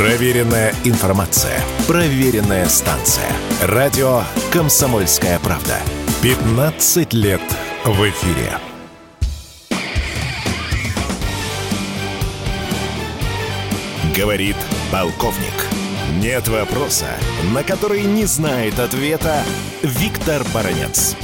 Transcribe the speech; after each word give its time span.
Проверенная 0.00 0.72
информация. 0.86 1.60
Проверенная 1.86 2.64
станция. 2.68 3.30
Радио 3.62 4.22
«Комсомольская 4.50 5.38
правда». 5.40 5.76
15 6.22 7.12
лет 7.12 7.42
в 7.84 8.08
эфире. 8.08 8.50
Говорит 14.16 14.56
полковник. 14.90 15.66
Нет 16.18 16.48
вопроса, 16.48 17.10
на 17.52 17.62
который 17.62 18.02
не 18.04 18.24
знает 18.24 18.78
ответа 18.78 19.42
Виктор 19.82 20.40
Баранец 20.54 21.14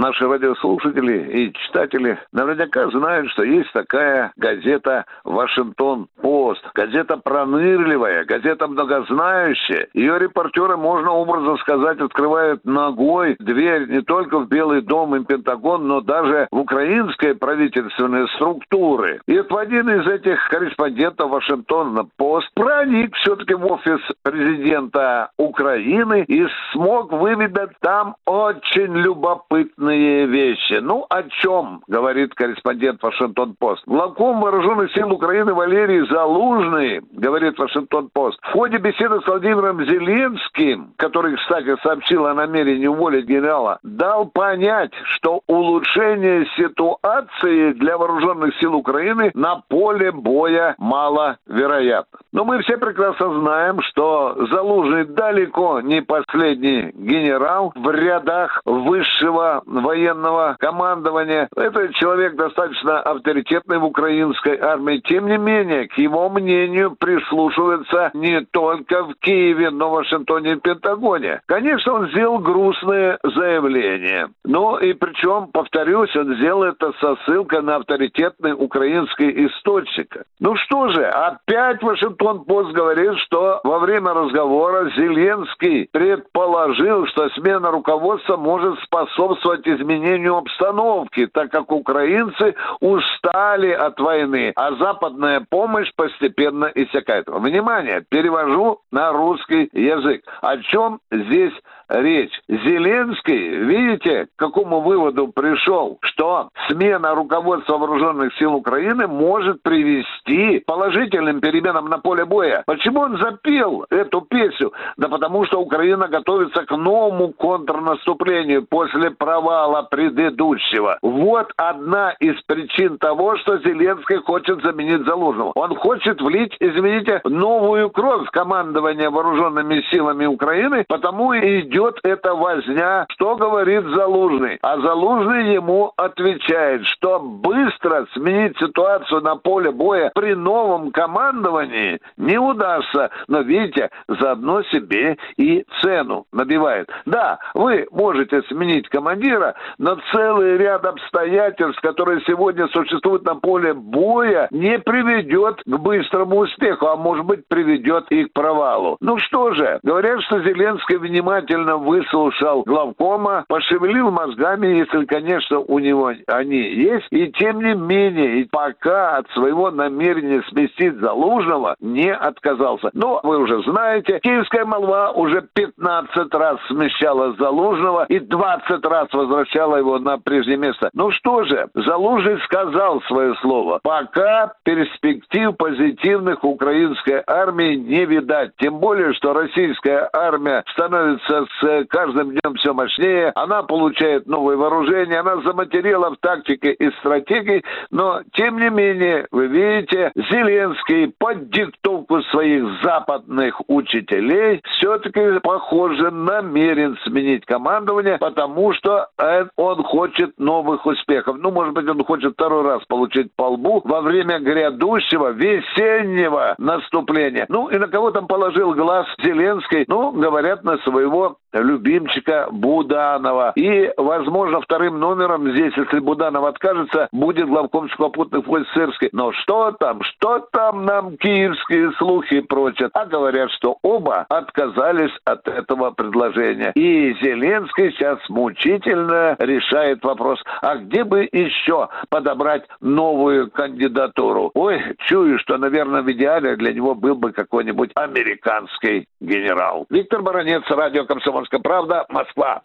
наши 0.00 0.26
радиослушатели 0.26 1.44
и 1.44 1.52
читатели 1.70 2.18
наверняка 2.32 2.88
знают, 2.90 3.30
что 3.30 3.44
есть 3.44 3.72
такая 3.72 4.32
газета 4.36 5.04
«Вашингтон-Пост». 5.24 6.64
Газета 6.74 7.16
пронырливая, 7.16 8.24
газета 8.24 8.66
многознающая. 8.66 9.88
Ее 9.94 10.18
репортеры, 10.18 10.76
можно 10.76 11.12
образно 11.12 11.56
сказать, 11.58 12.00
открывают 12.00 12.64
ногой 12.64 13.36
дверь 13.38 13.88
не 13.88 14.02
только 14.02 14.40
в 14.40 14.48
Белый 14.48 14.82
дом 14.82 15.14
и 15.16 15.24
Пентагон, 15.24 15.86
но 15.86 16.00
даже 16.00 16.48
в 16.50 16.58
украинские 16.58 17.34
правительственные 17.34 18.26
структуры. 18.34 19.20
И 19.26 19.36
вот 19.36 19.52
один 19.52 19.88
из 19.90 20.06
этих 20.06 20.48
корреспондентов 20.48 21.30
«Вашингтон-Пост» 21.30 22.50
проник 22.54 23.14
все-таки 23.16 23.54
в 23.54 23.66
офис 23.66 24.00
президента 24.22 25.30
Украины 25.36 26.24
и 26.26 26.46
смог 26.72 27.12
выведать 27.12 27.72
там 27.80 28.16
очень 28.26 28.96
любопытный 28.96 30.00
важные 30.00 30.26
вещи. 30.26 30.80
Ну, 30.80 31.06
о 31.08 31.22
чем, 31.42 31.59
говорит 31.86 32.34
корреспондент 32.34 33.02
Вашингтон-Пост. 33.02 33.82
Главком 33.86 34.40
вооруженных 34.40 34.92
сил 34.92 35.12
Украины 35.12 35.54
Валерий 35.54 36.06
Залужный, 36.08 37.00
говорит 37.12 37.58
Вашингтон-Пост, 37.58 38.38
в 38.42 38.52
ходе 38.52 38.78
беседы 38.78 39.20
с 39.20 39.26
Владимиром 39.26 39.84
Зеленским, 39.84 40.94
который, 40.96 41.36
кстати, 41.36 41.76
сообщил 41.82 42.26
о 42.26 42.34
намерении 42.34 42.86
уволить 42.86 43.26
генерала, 43.26 43.78
дал 43.82 44.26
понять, 44.26 44.92
что 45.04 45.40
улучшение 45.46 46.46
ситуации 46.56 47.72
для 47.72 47.96
вооруженных 47.98 48.56
сил 48.58 48.74
Украины 48.74 49.30
на 49.34 49.62
поле 49.68 50.12
боя 50.12 50.74
маловероятно. 50.78 52.18
Но 52.32 52.44
мы 52.44 52.62
все 52.62 52.76
прекрасно 52.78 53.40
знаем, 53.40 53.80
что 53.82 54.36
Залужный 54.50 55.04
далеко 55.04 55.80
не 55.80 56.00
последний 56.02 56.92
генерал 56.94 57.72
в 57.74 57.90
рядах 57.90 58.60
высшего 58.64 59.62
военного 59.66 60.56
командования. 60.58 61.48
Это 61.56 61.92
человек 61.94 62.36
достаточно 62.36 63.00
авторитетный 63.00 63.78
в 63.78 63.84
украинской 63.84 64.58
армии. 64.58 65.02
Тем 65.06 65.26
не 65.26 65.38
менее, 65.38 65.88
к 65.88 65.98
его 65.98 66.28
мнению 66.28 66.96
прислушиваются 66.98 68.10
не 68.14 68.42
только 68.52 69.04
в 69.04 69.14
Киеве, 69.20 69.70
но 69.70 69.90
в 69.90 69.94
Вашингтоне 69.94 70.52
и 70.52 70.56
Пентагоне. 70.56 71.40
Конечно, 71.46 71.94
он 71.94 72.08
сделал 72.10 72.38
грустное 72.38 73.18
заявление. 73.22 74.28
Но 74.44 74.78
и 74.78 74.92
причем, 74.92 75.48
повторюсь, 75.52 76.14
он 76.16 76.34
сделал 76.36 76.64
это 76.64 76.92
со 77.00 77.16
ссылкой 77.24 77.62
на 77.62 77.76
авторитетный 77.76 78.52
украинский 78.52 79.46
источник. 79.46 80.16
Ну 80.38 80.56
что 80.56 80.88
же, 80.88 81.04
опять 81.04 81.82
Вашингтон-Пост 82.20 82.72
говорит, 82.72 83.18
что 83.20 83.60
во 83.64 83.78
время 83.78 84.12
разговора 84.12 84.90
Зеленский 84.90 85.88
предположил, 85.90 87.06
что 87.06 87.28
смена 87.30 87.70
руководства 87.70 88.36
может 88.36 88.78
способствовать 88.80 89.66
изменению 89.66 90.36
обстановки, 90.36 91.26
так 91.26 91.50
как 91.50 91.72
украинцы 91.72 92.54
устали 92.80 93.70
от 93.70 93.98
войны, 93.98 94.52
а 94.56 94.74
западная 94.76 95.44
помощь 95.48 95.90
постепенно 95.96 96.70
иссякает. 96.74 97.28
Внимание, 97.28 98.04
перевожу 98.08 98.80
на 98.90 99.12
русский 99.12 99.68
язык. 99.72 100.22
О 100.42 100.58
чем 100.58 101.00
здесь 101.10 101.54
речь? 101.88 102.38
Зеленский, 102.48 103.56
видите, 103.56 104.26
к 104.26 104.38
какому 104.38 104.80
выводу 104.80 105.28
пришел, 105.28 105.98
что 106.20 106.50
смена 106.68 107.14
руководства 107.14 107.78
вооруженных 107.78 108.34
сил 108.36 108.54
Украины 108.54 109.06
может 109.06 109.62
привести 109.62 110.60
к 110.60 110.66
положительным 110.66 111.40
переменам 111.40 111.88
на 111.88 111.98
поле 111.98 112.26
боя. 112.26 112.62
Почему 112.66 113.00
он 113.00 113.18
запел 113.18 113.86
эту 113.88 114.20
песню? 114.20 114.70
Да 114.98 115.08
потому 115.08 115.46
что 115.46 115.60
Украина 115.60 116.08
готовится 116.08 116.66
к 116.66 116.76
новому 116.76 117.32
контрнаступлению 117.32 118.66
после 118.68 119.10
провала 119.10 119.82
предыдущего. 119.82 120.98
Вот 121.00 121.52
одна 121.56 122.10
из 122.20 122.38
причин 122.42 122.98
того, 122.98 123.38
что 123.38 123.56
Зеленский 123.58 124.18
хочет 124.18 124.62
заменить 124.62 125.06
Залужного. 125.06 125.52
Он 125.54 125.74
хочет 125.74 126.20
влить, 126.20 126.54
извините, 126.60 127.22
новую 127.24 127.88
кровь 127.88 128.26
в 128.26 128.30
командование 128.30 129.08
вооруженными 129.08 129.82
силами 129.90 130.26
Украины, 130.26 130.84
потому 130.86 131.32
и 131.32 131.60
идет 131.60 131.98
эта 132.02 132.34
возня, 132.34 133.06
что 133.08 133.36
говорит 133.36 133.84
Залужный. 133.86 134.58
А 134.60 134.78
Залужный 134.80 135.54
ему 135.54 135.92
отвечает, 136.10 136.84
что 136.86 137.20
быстро 137.20 138.06
сменить 138.14 138.58
ситуацию 138.58 139.20
на 139.22 139.36
поле 139.36 139.70
боя 139.70 140.10
при 140.14 140.34
новом 140.34 140.90
командовании 140.90 142.00
не 142.16 142.38
удастся. 142.38 143.10
Но 143.28 143.40
видите, 143.40 143.90
заодно 144.08 144.62
себе 144.64 145.16
и 145.36 145.64
цену 145.80 146.26
набивает. 146.32 146.88
Да, 147.06 147.38
вы 147.54 147.86
можете 147.90 148.42
сменить 148.42 148.88
командира, 148.88 149.54
но 149.78 149.98
целый 150.12 150.56
ряд 150.56 150.84
обстоятельств, 150.84 151.80
которые 151.80 152.20
сегодня 152.26 152.68
существуют 152.68 153.24
на 153.24 153.36
поле 153.36 153.74
боя, 153.74 154.48
не 154.50 154.78
приведет 154.78 155.62
к 155.64 155.76
быстрому 155.78 156.38
успеху, 156.38 156.86
а 156.86 156.96
может 156.96 157.24
быть 157.24 157.46
приведет 157.48 158.06
и 158.10 158.24
к 158.24 158.32
провалу. 158.32 158.96
Ну 159.00 159.18
что 159.18 159.52
же, 159.52 159.80
говорят, 159.82 160.20
что 160.22 160.40
Зеленский 160.40 160.96
внимательно 160.96 161.76
выслушал 161.76 162.62
главкома, 162.62 163.44
пошевелил 163.48 164.10
мозгами, 164.10 164.66
если, 164.78 165.04
конечно, 165.04 165.58
у 165.58 165.78
него 165.78 165.99
они 166.26 166.58
есть, 166.58 167.06
и 167.10 167.30
тем 167.32 167.62
не 167.62 167.74
менее, 167.74 168.40
и 168.40 168.44
пока 168.44 169.16
от 169.18 169.30
своего 169.30 169.70
намерения 169.70 170.42
сместить 170.48 170.96
Залужного 171.00 171.76
не 171.80 172.12
отказался. 172.12 172.90
Но 172.92 173.20
вы 173.22 173.38
уже 173.38 173.62
знаете, 173.62 174.20
киевская 174.22 174.64
молва 174.64 175.12
уже 175.12 175.46
15 175.54 176.34
раз 176.34 176.58
смещала 176.68 177.34
Залужного 177.38 178.04
и 178.08 178.18
20 178.18 178.84
раз 178.84 179.08
возвращала 179.12 179.76
его 179.76 179.98
на 179.98 180.18
прежнее 180.18 180.56
место. 180.58 180.90
Ну 180.92 181.10
что 181.12 181.44
же, 181.44 181.68
Залужный 181.74 182.40
сказал 182.42 183.00
свое 183.02 183.34
слово. 183.42 183.80
Пока 183.82 184.52
перспектив 184.64 185.56
позитивных 185.56 186.44
украинской 186.44 187.22
армии 187.26 187.74
не 187.74 188.04
видать. 188.04 188.52
Тем 188.58 188.78
более, 188.78 189.12
что 189.14 189.32
российская 189.32 190.08
армия 190.12 190.62
становится 190.72 191.46
с 191.60 191.84
каждым 191.88 192.30
днем 192.30 192.54
все 192.56 192.72
мощнее. 192.72 193.32
Она 193.34 193.62
получает 193.62 194.26
новые 194.26 194.56
вооружения, 194.56 195.20
она 195.20 195.40
заматерела 195.90 196.10
в 196.10 196.16
тактике 196.18 196.72
и 196.72 196.90
стратегии. 196.98 197.62
Но, 197.90 198.22
тем 198.32 198.58
не 198.58 198.70
менее, 198.70 199.26
вы 199.30 199.46
видите, 199.46 200.12
Зеленский 200.14 201.12
под 201.18 201.50
диктовку 201.50 202.22
своих 202.24 202.64
западных 202.82 203.60
учителей 203.68 204.60
все-таки, 204.72 205.40
похоже, 205.42 206.10
намерен 206.10 206.96
сменить 207.04 207.44
командование, 207.46 208.18
потому 208.18 208.72
что 208.74 209.08
он 209.56 209.82
хочет 209.82 210.38
новых 210.38 210.86
успехов. 210.86 211.36
Ну, 211.38 211.50
может 211.50 211.74
быть, 211.74 211.88
он 211.88 212.02
хочет 212.04 212.34
второй 212.34 212.64
раз 212.64 212.82
получить 212.86 213.32
по 213.36 213.50
лбу 213.50 213.80
во 213.84 214.00
время 214.00 214.38
грядущего 214.38 215.28
весеннего 215.28 216.54
наступления. 216.58 217.46
Ну, 217.48 217.68
и 217.68 217.78
на 217.78 217.88
кого 217.88 218.10
там 218.10 218.26
положил 218.26 218.74
глаз 218.74 219.06
Зеленский? 219.22 219.84
Ну, 219.88 220.12
говорят, 220.12 220.64
на 220.64 220.78
своего 220.78 221.36
любимчика 221.52 222.48
Буданова. 222.50 223.52
И, 223.56 223.92
возможно, 223.96 224.60
вторым 224.60 224.98
номером 224.98 225.50
здесь, 225.52 225.72
если 225.76 225.98
Буданов 225.98 226.44
откажется, 226.44 227.08
будет 227.12 227.48
главком 227.48 227.88
сухопутных 227.90 228.46
войск 228.46 228.70
Сырский. 228.74 229.08
Но 229.12 229.32
что 229.32 229.72
там, 229.72 230.02
что 230.02 230.40
там 230.52 230.84
нам 230.84 231.16
киевские 231.16 231.92
слухи 231.92 232.40
прочат? 232.40 232.90
А 232.94 233.06
говорят, 233.06 233.50
что 233.52 233.78
оба 233.82 234.26
отказались 234.28 235.12
от 235.24 235.46
этого 235.48 235.90
предложения. 235.90 236.72
И 236.74 237.14
Зеленский 237.22 237.90
сейчас 237.92 238.18
мучительно 238.28 239.36
решает 239.38 240.04
вопрос, 240.04 240.42
а 240.62 240.76
где 240.76 241.04
бы 241.04 241.28
еще 241.32 241.88
подобрать 242.08 242.64
новую 242.80 243.50
кандидатуру? 243.50 244.50
Ой, 244.54 244.80
чую, 244.98 245.38
что, 245.38 245.58
наверное, 245.58 246.02
в 246.02 246.10
идеале 246.12 246.56
для 246.56 246.72
него 246.72 246.94
был 246.94 247.14
бы 247.14 247.32
какой-нибудь 247.32 247.90
американский 247.94 249.06
генерал. 249.20 249.86
Виктор 249.90 250.22
Баранец, 250.22 250.62
радио 250.68 251.04
«Комсомольская 251.04 251.39
«Комсомольская 251.40 251.60
правда», 251.60 252.04
Москва. 252.08 252.60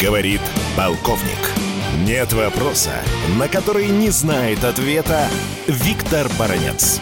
Говорит 0.00 0.40
полковник. 0.76 1.38
Нет 2.06 2.32
вопроса, 2.32 2.92
на 3.38 3.48
который 3.48 3.88
не 3.88 4.10
знает 4.10 4.64
ответа 4.64 5.26
Виктор 5.66 6.26
Баранец. 6.38 7.00